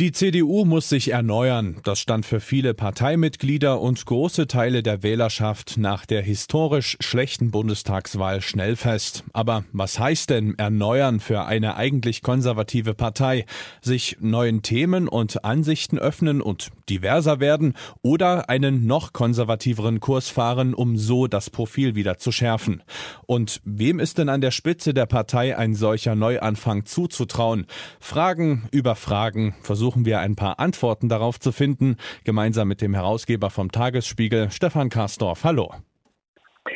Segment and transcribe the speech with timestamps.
[0.00, 1.76] Die CDU muss sich erneuern.
[1.84, 8.40] Das stand für viele Parteimitglieder und große Teile der Wählerschaft nach der historisch schlechten Bundestagswahl
[8.40, 9.24] schnell fest.
[9.34, 13.44] Aber was heißt denn erneuern für eine eigentlich konservative Partei?
[13.82, 20.72] Sich neuen Themen und Ansichten öffnen und diverser werden oder einen noch konservativeren Kurs fahren,
[20.72, 22.82] um so das Profil wieder zu schärfen?
[23.26, 27.66] Und wem ist denn an der Spitze der Partei ein solcher Neuanfang zuzutrauen?
[28.00, 32.94] Fragen über Fragen versuchen versuchen wir ein paar Antworten darauf zu finden, gemeinsam mit dem
[32.94, 35.42] Herausgeber vom Tagesspiegel, Stefan Karsdorf.
[35.42, 35.74] Hallo.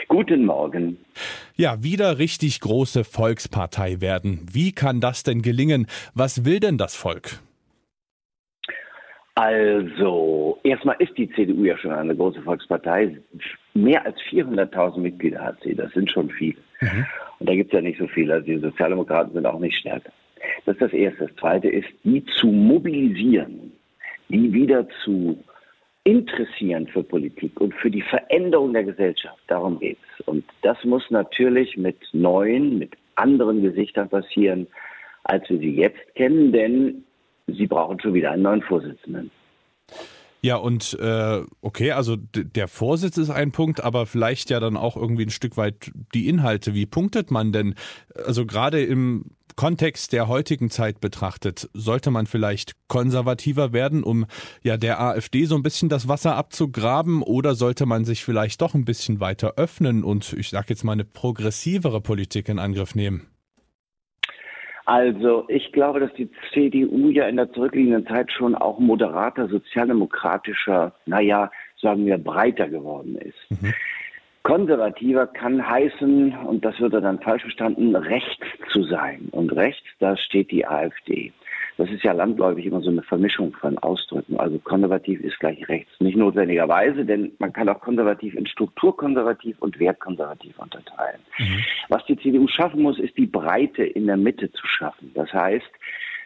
[0.09, 0.99] Guten Morgen.
[1.55, 4.47] Ja, wieder richtig große Volkspartei werden.
[4.53, 5.87] Wie kann das denn gelingen?
[6.15, 7.39] Was will denn das Volk?
[9.37, 13.17] Also, erstmal ist die CDU ja schon eine große Volkspartei.
[13.75, 15.77] Mehr als 400.000 Mitglieder hat sie.
[15.77, 16.59] Das sind schon viele.
[16.81, 17.07] Mhm.
[17.39, 18.35] Und da gibt es ja nicht so viele.
[18.35, 20.11] Also die Sozialdemokraten sind auch nicht stärker.
[20.67, 21.27] Das ist das Erste.
[21.27, 23.73] Das Zweite ist, die zu mobilisieren,
[24.29, 25.39] die wieder zu
[26.05, 29.41] interessieren für Politik und für die Veränderung der Gesellschaft.
[29.47, 30.27] Darum geht es.
[30.27, 34.67] Und das muss natürlich mit neuen, mit anderen Gesichtern passieren,
[35.25, 37.05] als wir sie jetzt kennen, denn
[37.47, 39.31] sie brauchen schon wieder einen neuen Vorsitzenden.
[40.43, 44.95] Ja, und äh, okay, also der Vorsitz ist ein Punkt, aber vielleicht ja dann auch
[44.95, 46.75] irgendwie ein Stück weit die Inhalte.
[46.75, 47.75] Wie punktet man denn?
[48.15, 54.27] Also gerade im Kontext der heutigen Zeit betrachtet, sollte man vielleicht konservativer werden, um
[54.63, 58.75] ja der AfD so ein bisschen das Wasser abzugraben, oder sollte man sich vielleicht doch
[58.75, 63.29] ein bisschen weiter öffnen und ich sage jetzt mal eine progressivere Politik in Angriff nehmen?
[64.87, 70.93] Also ich glaube, dass die CDU ja in der zurückliegenden Zeit schon auch moderater, sozialdemokratischer,
[71.07, 73.63] naja, sagen wir, breiter geworden ist.
[73.63, 73.73] Mhm.
[74.45, 79.29] Konservativer kann heißen, und das wird dann falsch verstanden, rechts zu sein.
[79.33, 81.33] Und rechts, da steht die AfD.
[81.79, 84.39] Das ist ja landläufig immer so eine Vermischung von Ausdrücken.
[84.39, 85.91] Also konservativ ist gleich rechts.
[85.99, 91.21] Nicht notwendigerweise, denn man kann auch konservativ in strukturkonservativ und wertkonservativ unterteilen.
[91.39, 91.65] Mhm.
[91.89, 95.11] Was die CDU schaffen muss, ist die Breite in der Mitte zu schaffen.
[95.15, 95.71] Das heißt,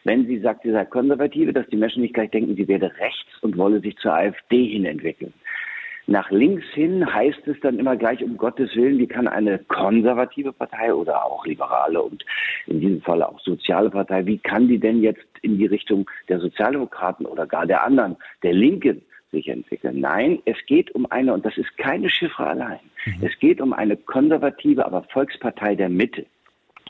[0.04, 3.42] wenn sie sagt, sie sei konservative, dass die Menschen nicht gleich denken, sie werde rechts
[3.42, 5.32] und wolle sich zur AfD hin entwickeln.
[6.10, 10.54] Nach links hin heißt es dann immer gleich, um Gottes Willen, wie kann eine konservative
[10.54, 12.24] Partei oder auch liberale und
[12.66, 16.40] in diesem Fall auch soziale Partei, wie kann die denn jetzt in die Richtung der
[16.40, 19.02] Sozialdemokraten oder gar der anderen, der Linken
[19.32, 20.00] sich entwickeln?
[20.00, 23.26] Nein, es geht um eine, und das ist keine Chiffre allein, mhm.
[23.26, 26.24] es geht um eine konservative, aber Volkspartei der Mitte.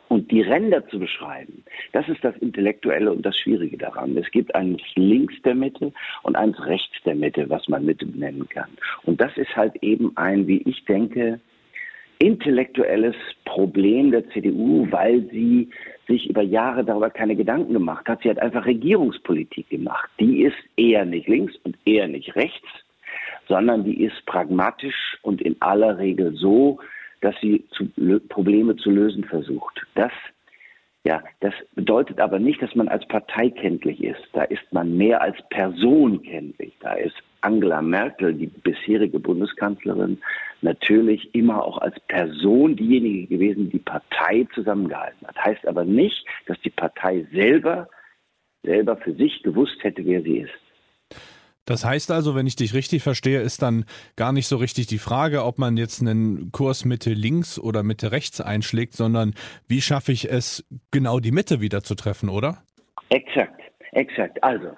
[0.09, 4.17] Und die Ränder zu beschreiben, das ist das Intellektuelle und das Schwierige daran.
[4.17, 5.93] Es gibt eines links der Mitte
[6.23, 8.71] und eines rechts der Mitte, was man Mitte nennen kann.
[9.05, 11.41] Und das ist halt eben ein, wie ich denke,
[12.19, 13.15] intellektuelles
[13.45, 15.71] Problem der CDU, weil sie
[16.09, 18.23] sich über Jahre darüber keine Gedanken gemacht hat.
[18.23, 20.11] Sie hat einfach Regierungspolitik gemacht.
[20.19, 22.67] Die ist eher nicht links und eher nicht rechts,
[23.47, 26.81] sondern die ist pragmatisch und in aller Regel so,
[27.21, 27.89] dass sie zu,
[28.29, 29.87] Probleme zu lösen versucht.
[29.95, 30.13] Das,
[31.05, 34.23] ja, das bedeutet aber nicht, dass man als Partei kenntlich ist.
[34.33, 36.75] Da ist man mehr als Person kenntlich.
[36.81, 40.19] Da ist Angela Merkel, die bisherige Bundeskanzlerin,
[40.61, 45.37] natürlich immer auch als Person diejenige gewesen, die die Partei zusammengehalten hat.
[45.45, 47.89] Heißt aber nicht, dass die Partei selber,
[48.65, 50.68] selber für sich gewusst hätte, wer sie ist.
[51.69, 53.85] Das heißt also, wenn ich dich richtig verstehe, ist dann
[54.17, 58.11] gar nicht so richtig die Frage, ob man jetzt einen Kurs Mitte links oder Mitte
[58.11, 59.35] rechts einschlägt, sondern
[59.69, 62.63] wie schaffe ich es, genau die Mitte wieder zu treffen, oder?
[63.11, 63.61] Exakt,
[63.93, 64.43] exakt.
[64.43, 64.69] Also,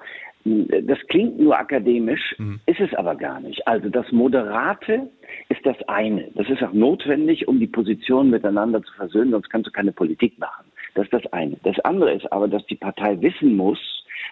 [0.45, 2.59] das klingt nur akademisch, mhm.
[2.67, 3.65] ist es aber gar nicht.
[3.69, 5.09] Also das Moderate
[5.49, 6.29] ist das eine.
[6.35, 10.41] Das ist auch notwendig, um die Positionen miteinander zu versöhnen, sonst kannst du keine Politik
[10.41, 10.65] machen.
[10.95, 11.57] Das ist das eine.
[11.63, 13.79] Das andere ist aber, dass die Partei wissen muss,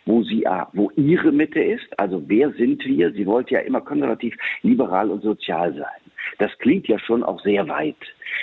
[0.06, 3.12] wo sie, wo ihre Mitte ist, also wer sind wir?
[3.12, 6.12] Sie wollte ja immer konservativ, liberal und sozial sein.
[6.38, 7.96] Das klingt ja schon auch sehr weit.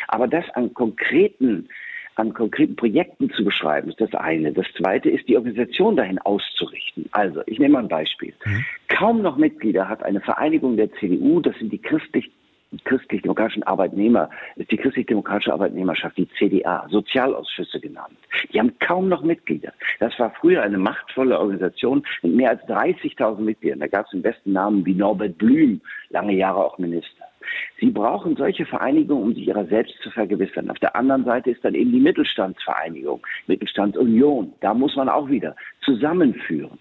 [0.08, 1.70] Aber das an konkreten
[2.18, 4.54] an konkreten Projekten zu beschreiben, ist das eine.
[4.54, 7.10] Das zweite ist, die Organisation dahin auszurichten.
[7.12, 8.34] Also, ich nehme mal ein Beispiel.
[8.46, 8.66] Mhm.
[8.88, 12.32] Kaum noch Mitglieder hat eine Vereinigung der CDU, das sind die christlich
[12.84, 18.18] christlich-demokratischen Arbeitnehmer, ist die christlich-demokratische Arbeitnehmerschaft, die CDA, Sozialausschüsse genannt.
[18.52, 19.74] Die haben kaum noch Mitglieder.
[20.00, 23.80] Das war früher eine machtvolle Organisation mit mehr als 30.000 Mitgliedern.
[23.80, 27.26] Da gab es im besten Namen wie Norbert Blüm, lange Jahre auch Minister.
[27.80, 30.70] Sie brauchen solche Vereinigungen, um sich ihrer selbst zu vergewissern.
[30.70, 34.54] Auf der anderen Seite ist dann eben die Mittelstandsvereinigung, Mittelstandsunion.
[34.62, 36.80] Da muss man auch wieder zusammenführen.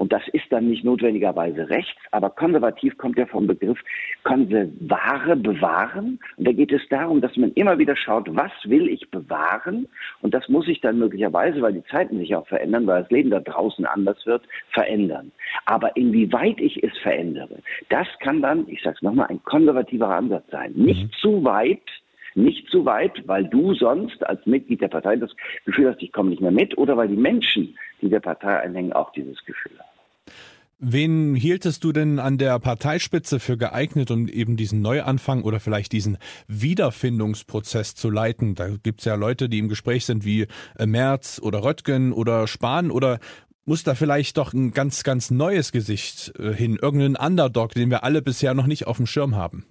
[0.00, 3.78] Und das ist dann nicht notwendigerweise rechts, aber konservativ kommt ja vom Begriff
[4.24, 6.18] konservare, bewahren.
[6.38, 9.86] Und da geht es darum, dass man immer wieder schaut, was will ich bewahren?
[10.22, 13.28] Und das muss sich dann möglicherweise, weil die Zeiten sich auch verändern, weil das Leben
[13.28, 15.32] da draußen anders wird, verändern.
[15.66, 17.58] Aber inwieweit ich es verändere,
[17.90, 20.72] das kann dann, ich sage es nochmal, ein konservativer Ansatz sein.
[20.76, 21.12] Nicht mhm.
[21.20, 21.82] zu weit,
[22.34, 25.34] nicht zu weit, weil du sonst als Mitglied der Partei das
[25.66, 28.92] Gefühl hast, ich komme nicht mehr mit, oder weil die Menschen, die der Partei einhängen,
[28.92, 29.90] auch dieses Gefühl haben.
[30.82, 35.92] Wen hieltest du denn an der Parteispitze für geeignet, um eben diesen Neuanfang oder vielleicht
[35.92, 36.16] diesen
[36.48, 38.54] Wiederfindungsprozess zu leiten?
[38.54, 40.46] Da gibt es ja Leute, die im Gespräch sind wie
[40.78, 43.18] äh, Merz oder Röttgen oder Spahn oder
[43.66, 48.02] muss da vielleicht doch ein ganz, ganz neues Gesicht äh, hin, irgendeinen Underdog, den wir
[48.02, 49.66] alle bisher noch nicht auf dem Schirm haben?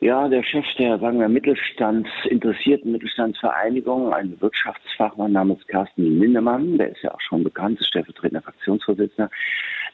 [0.00, 6.90] Ja, der Chef der, sagen wir, Mittelstands, interessierten Mittelstandsvereinigung, ein Wirtschaftsfachmann namens Carsten Lindemann, der
[6.92, 9.30] ist ja auch schon bekannt, ist stellvertretender Fraktionsvorsitzender.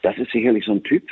[0.03, 1.03] Das ist sicherlich so ein Typ.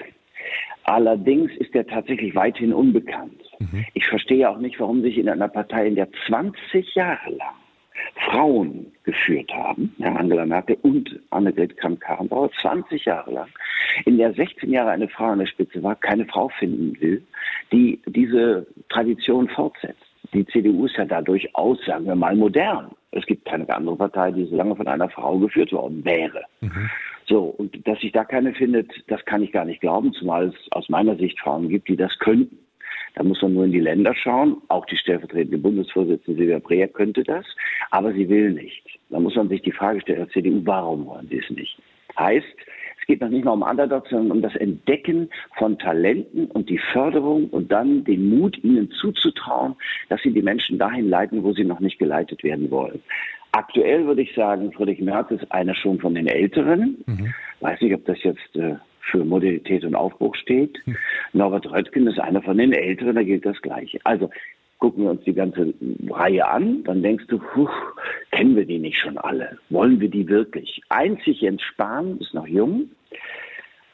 [0.84, 3.42] Allerdings ist er tatsächlich weithin unbekannt.
[3.60, 3.86] Mhm.
[3.94, 7.56] Ich verstehe auch nicht, warum sich in einer Partei, in der 20 Jahre lang
[8.30, 13.50] Frauen geführt haben, ja, Angela Merkel und Annegret Kramp-Karrenbauer, 20 Jahre lang,
[14.06, 17.24] in der 16 Jahre eine Frau an der Spitze war, keine Frau finden will,
[17.72, 20.02] die diese Tradition fortsetzt.
[20.34, 22.92] Die CDU ist ja da durchaus, sagen wir mal, modern.
[23.12, 26.44] Es gibt keine andere Partei, die so lange von einer Frau geführt worden wäre.
[26.62, 26.90] Mhm.
[27.28, 30.72] So, und dass sich da keine findet, das kann ich gar nicht glauben, zumal es
[30.72, 32.65] aus meiner Sicht Frauen gibt, die das könnten.
[33.16, 34.58] Da muss man nur in die Länder schauen.
[34.68, 37.46] Auch die stellvertretende Bundesvorsitzende Silvia Breer könnte das,
[37.92, 38.84] aber sie will nicht.
[39.10, 41.78] Da muss man sich die Frage stellen, der CDU, warum wollen sie es nicht?
[42.18, 42.46] Heißt,
[43.00, 46.80] es geht noch nicht mal um Underdogs, sondern um das Entdecken von Talenten und die
[46.92, 49.76] Förderung und dann den Mut, ihnen zuzutrauen,
[50.10, 53.02] dass sie die Menschen dahin leiten, wo sie noch nicht geleitet werden wollen.
[53.52, 56.98] Aktuell würde ich sagen, Friedrich Merz ist einer schon von den Älteren.
[57.06, 57.34] Mhm.
[57.62, 58.76] Weiß nicht, ob das jetzt äh,
[59.12, 60.78] für Modernität und Aufbruch steht.
[60.86, 60.98] Hm.
[61.34, 64.00] Norbert Röttgen ist einer von den Älteren, da gilt das Gleiche.
[64.04, 64.30] Also
[64.80, 65.74] gucken wir uns die ganze
[66.10, 67.69] Reihe an, dann denkst du, puh,
[68.31, 69.57] kennen wir die nicht schon alle?
[69.69, 70.81] Wollen wir die wirklich?
[70.90, 72.90] Einzig Jens Spahn ist noch jung.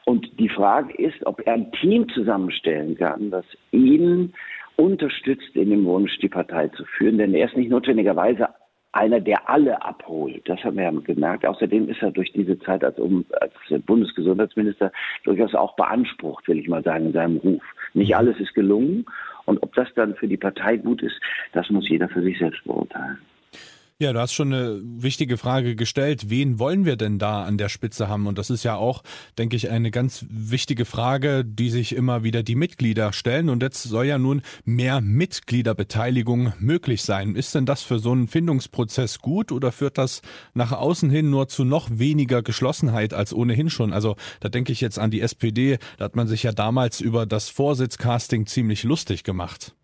[0.04, 4.34] Und die Frage ist, ob er ein Team zusammenstellen kann, das ihn
[4.76, 7.18] unterstützt in dem Wunsch, die Partei zu führen.
[7.18, 8.48] Denn er ist nicht notwendigerweise
[8.92, 10.48] einer, der alle abholt.
[10.48, 11.46] Das haben wir ja gemerkt.
[11.46, 13.52] Außerdem ist er durch diese Zeit als, um, als
[13.84, 14.92] Bundesgesundheitsminister
[15.24, 17.62] durchaus auch beansprucht, will ich mal sagen, in seinem Ruf.
[17.94, 18.16] Nicht mhm.
[18.16, 19.06] alles ist gelungen.
[19.46, 21.18] Und ob das dann für die Partei gut ist,
[21.52, 23.18] das muss jeder für sich selbst beurteilen.
[24.02, 26.28] Ja, du hast schon eine wichtige Frage gestellt.
[26.28, 28.26] Wen wollen wir denn da an der Spitze haben?
[28.26, 29.04] Und das ist ja auch,
[29.38, 33.48] denke ich, eine ganz wichtige Frage, die sich immer wieder die Mitglieder stellen.
[33.48, 37.36] Und jetzt soll ja nun mehr Mitgliederbeteiligung möglich sein.
[37.36, 40.22] Ist denn das für so einen Findungsprozess gut oder führt das
[40.52, 43.92] nach außen hin nur zu noch weniger Geschlossenheit als ohnehin schon?
[43.92, 45.78] Also da denke ich jetzt an die SPD.
[45.98, 49.76] Da hat man sich ja damals über das Vorsitzcasting ziemlich lustig gemacht.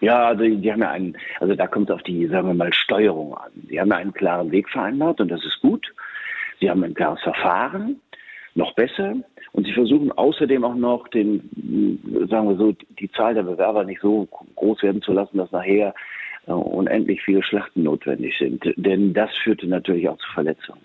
[0.00, 2.72] Ja, also die haben ja einen, also da kommt es auf die, sagen wir mal,
[2.72, 3.52] Steuerung an.
[3.68, 5.92] Sie haben ja einen klaren Weg vereinbart und das ist gut.
[6.60, 8.00] Sie haben ein klares Verfahren,
[8.54, 9.14] noch besser.
[9.52, 11.98] Und sie versuchen außerdem auch noch den,
[12.28, 15.94] sagen wir so, die Zahl der Bewerber nicht so groß werden zu lassen, dass nachher
[16.46, 18.64] äh, unendlich viele Schlachten notwendig sind.
[18.76, 20.82] Denn das führte natürlich auch zu Verletzungen.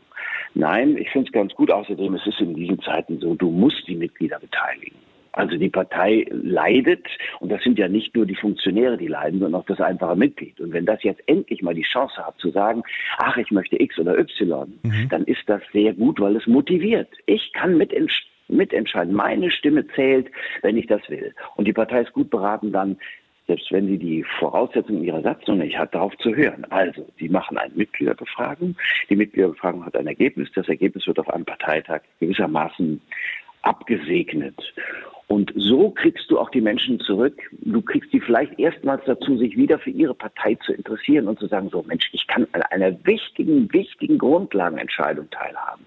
[0.54, 1.72] Nein, ich finde es ganz gut.
[1.72, 4.98] Außerdem es ist in diesen Zeiten so, du musst die Mitglieder beteiligen.
[5.34, 7.08] Also die Partei leidet,
[7.40, 10.60] und das sind ja nicht nur die Funktionäre, die leiden, sondern auch das einfache Mitglied.
[10.60, 12.84] Und wenn das jetzt endlich mal die Chance hat zu sagen,
[13.18, 15.10] ach, ich möchte X oder Y, mhm.
[15.10, 17.10] dann ist das sehr gut, weil es motiviert.
[17.28, 19.14] Ich kann mitentscheiden.
[19.14, 20.30] Meine Stimme zählt,
[20.62, 21.34] wenn ich das will.
[21.56, 22.98] Und die Partei ist gut beraten, dann
[23.48, 26.66] selbst wenn sie die Voraussetzungen ihrer Satzung nicht hat, darauf zu hören.
[26.70, 28.78] Also, sie machen eine Mitgliederbefragung.
[29.10, 30.50] Die Mitgliederbefragung hat ein Ergebnis.
[30.56, 33.02] Das Ergebnis wird auf einem Parteitag gewissermaßen
[33.64, 34.56] abgesegnet.
[35.32, 37.42] Und so kriegst du auch die Menschen zurück.
[37.62, 41.48] Du kriegst die vielleicht erstmals dazu, sich wieder für ihre Partei zu interessieren und zu
[41.48, 45.86] sagen, so Mensch, ich kann an einer wichtigen, wichtigen Grundlagenentscheidung teilhaben.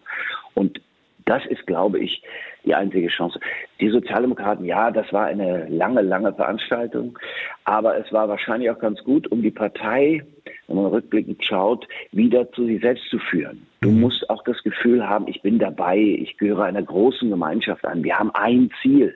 [0.54, 0.80] Und
[1.26, 2.22] das ist, glaube ich,
[2.64, 3.38] die einzige Chance.
[3.80, 7.18] Die Sozialdemokraten, ja, das war eine lange, lange Veranstaltung,
[7.64, 10.22] aber es war wahrscheinlich auch ganz gut, um die Partei,
[10.68, 13.66] wenn man rückblickend schaut, wieder zu sich selbst zu führen.
[13.82, 14.00] Du mhm.
[14.00, 18.18] musst auch das Gefühl haben, ich bin dabei, ich gehöre einer großen Gemeinschaft an, wir
[18.18, 19.14] haben ein Ziel.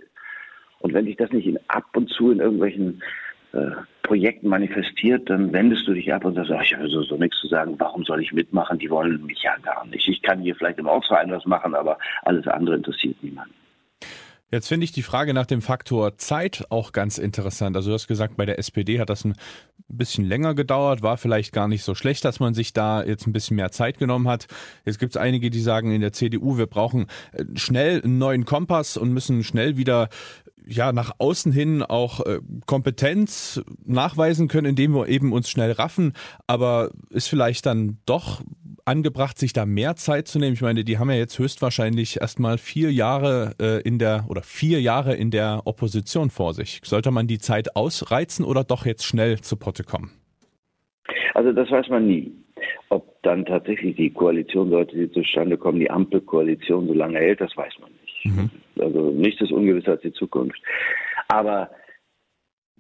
[0.80, 3.02] Und wenn sich das nicht in, ab und zu in irgendwelchen
[3.52, 3.70] äh,
[4.02, 7.38] Projekten manifestiert, dann wendest du dich ab und sagst, ach, ich habe so, so nichts
[7.40, 8.78] zu sagen, warum soll ich mitmachen?
[8.78, 10.08] Die wollen mich ja gar nicht.
[10.08, 13.52] Ich kann hier vielleicht im Ortsverein was machen, aber alles andere interessiert niemanden.
[14.50, 17.76] Jetzt finde ich die Frage nach dem Faktor Zeit auch ganz interessant.
[17.76, 19.34] Also du hast gesagt, bei der SPD hat das ein
[19.88, 23.34] bisschen länger gedauert, war vielleicht gar nicht so schlecht, dass man sich da jetzt ein
[23.34, 24.46] bisschen mehr Zeit genommen hat.
[24.86, 28.46] Jetzt gibt es einige, die sagen in der CDU, wir brauchen äh, schnell einen neuen
[28.46, 30.08] Kompass und müssen schnell wieder
[30.68, 36.12] ja nach außen hin auch äh, Kompetenz nachweisen können, indem wir eben uns schnell raffen,
[36.46, 38.42] aber ist vielleicht dann doch
[38.84, 40.54] angebracht, sich da mehr Zeit zu nehmen?
[40.54, 44.80] Ich meine, die haben ja jetzt höchstwahrscheinlich erstmal vier Jahre äh, in der oder vier
[44.80, 46.80] Jahre in der Opposition vor sich.
[46.84, 50.12] Sollte man die Zeit ausreizen oder doch jetzt schnell zu Potte kommen?
[51.34, 52.32] Also das weiß man nie.
[52.88, 57.56] Ob dann tatsächlich die Koalition, sollte sie zustande kommen, die Ampelkoalition so lange hält, das
[57.56, 58.07] weiß man nicht.
[58.28, 58.50] Mhm.
[58.78, 60.60] Also nichts ist ungewisser als die Zukunft.
[61.28, 61.70] Aber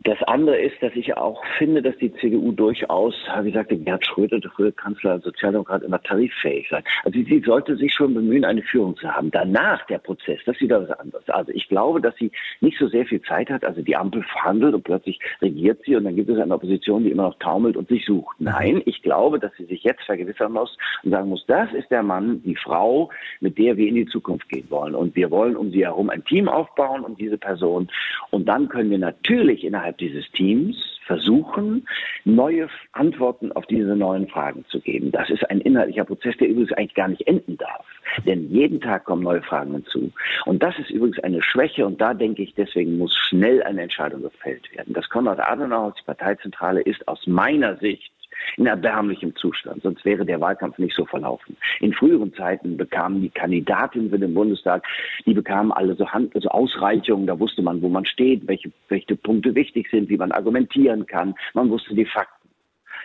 [0.04, 4.38] das andere ist, dass ich auch finde, dass die CDU durchaus, wie sagte Gerhard Schröder,
[4.38, 6.84] der frühere Kanzler Sozialdemokrat, immer tariffähig sein.
[7.04, 9.30] Also sie sollte sich schon bemühen, eine Führung zu haben.
[9.30, 11.28] Danach der Prozess, das ist wieder was anderes.
[11.28, 13.64] Also ich glaube, dass sie nicht so sehr viel Zeit hat.
[13.64, 17.10] Also die Ampel verhandelt und plötzlich regiert sie und dann gibt es eine Opposition, die
[17.10, 18.36] immer noch taumelt und sich sucht.
[18.38, 22.02] Nein, ich glaube, dass sie sich jetzt vergewissern muss und sagen muss, das ist der
[22.02, 24.94] Mann, die Frau, mit der wir in die Zukunft gehen wollen.
[24.94, 27.88] Und wir wollen um sie herum ein Team aufbauen, um diese Person.
[28.30, 30.76] Und dann können wir natürlich innerhalb innerhalb dieses Teams
[31.06, 31.86] versuchen,
[32.24, 35.10] neue Antworten auf diese neuen Fragen zu geben.
[35.10, 37.86] Das ist ein inhaltlicher Prozess, der übrigens eigentlich gar nicht enden darf.
[38.26, 40.12] Denn jeden Tag kommen neue Fragen hinzu.
[40.44, 44.22] Und das ist übrigens eine Schwäche und da denke ich, deswegen muss schnell eine Entscheidung
[44.22, 44.92] gefällt werden.
[44.92, 48.12] Das Konrad Adenauer, die Parteizentrale, ist aus meiner Sicht
[48.56, 51.56] in erbärmlichem Zustand, sonst wäre der Wahlkampf nicht so verlaufen.
[51.80, 54.86] In früheren Zeiten bekamen die Kandidatinnen für den Bundestag,
[55.26, 59.16] die bekamen alle so, Hand, also Ausreichungen, da wusste man, wo man steht, welche, welche
[59.16, 62.38] Punkte wichtig sind, wie man argumentieren kann, man wusste die Fakten.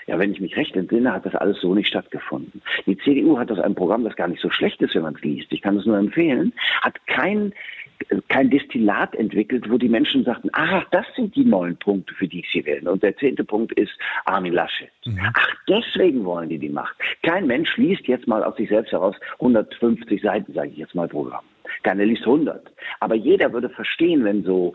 [0.08, 2.62] Ja, wenn ich mich recht entsinne, hat das alles so nicht stattgefunden.
[2.86, 5.22] Die CDU hat aus einem Programm, das gar nicht so schlecht ist, wenn man es
[5.22, 7.54] liest, ich kann es nur empfehlen, hat kein
[8.30, 12.40] kein Destillat entwickelt, wo die Menschen sagten, ach, das sind die neun Punkte, für die
[12.42, 12.88] ich sie wählen.
[12.88, 13.92] Und der zehnte Punkt ist
[14.26, 14.92] Armin Laschet.
[15.06, 15.20] Mhm.
[15.34, 16.96] Ach, deswegen wollen die die Macht.
[17.24, 21.08] Kein Mensch liest jetzt mal aus sich selbst heraus 150 Seiten, sage ich jetzt mal,
[21.08, 21.44] Programm.
[21.84, 22.72] Keiner liest 100.
[23.00, 24.74] Aber jeder würde verstehen, wenn so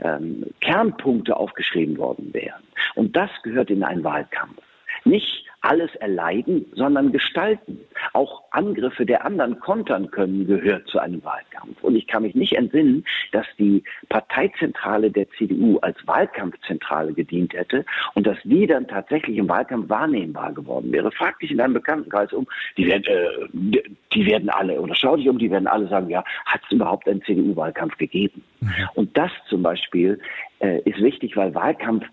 [0.00, 2.62] ähm, Kernpunkte aufgeschrieben worden wären.
[2.94, 4.60] Und das gehört in einen Wahlkampf.
[5.04, 7.80] Nicht alles erleiden, sondern gestalten.
[8.14, 11.82] Auch Angriffe der anderen kontern können, gehört zu einem Wahlkampf.
[11.82, 17.84] Und ich kann mich nicht entsinnen, dass die Parteizentrale der CDU als Wahlkampfzentrale gedient hätte
[18.14, 21.12] und dass die dann tatsächlich im Wahlkampf wahrnehmbar geworden wäre.
[21.12, 22.46] Frag dich in deinem Bekanntenkreis um,
[22.78, 23.82] die werden, äh,
[24.14, 27.06] die werden alle, oder schau dich um, die werden alle sagen, ja, hat es überhaupt
[27.06, 28.42] einen CDU-Wahlkampf gegeben?
[28.62, 28.88] Ja.
[28.94, 30.18] Und das zum Beispiel
[30.60, 32.04] äh, ist wichtig, weil Wahlkampf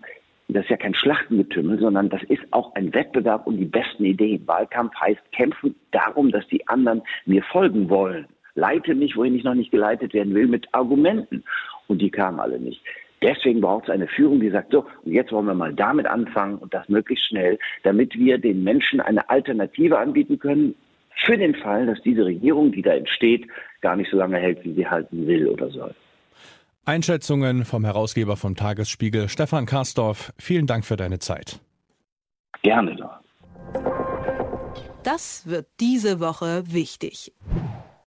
[0.48, 4.46] das ist ja kein Schlachtengetümmel, sondern das ist auch ein Wettbewerb um die besten Ideen.
[4.46, 8.26] Wahlkampf heißt kämpfen darum, dass die anderen mir folgen wollen.
[8.54, 11.44] Leite mich, wohin ich noch nicht geleitet werden will, mit Argumenten.
[11.88, 12.80] Und die kamen alle nicht.
[13.22, 16.58] Deswegen braucht es eine Führung, die sagt, so, und jetzt wollen wir mal damit anfangen
[16.58, 20.74] und das möglichst schnell, damit wir den Menschen eine Alternative anbieten können,
[21.24, 23.46] für den Fall, dass diese Regierung, die da entsteht,
[23.80, 25.94] gar nicht so lange hält, wie sie halten will oder soll.
[26.86, 30.32] Einschätzungen vom Herausgeber vom Tagesspiegel Stefan Karsdorf.
[30.38, 31.58] Vielen Dank für deine Zeit.
[32.62, 33.18] Gerne doch.
[35.02, 37.32] Das wird diese Woche wichtig.